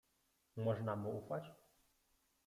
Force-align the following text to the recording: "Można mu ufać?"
"Można 0.55 0.95
mu 0.95 1.17
ufać?" 1.17 1.51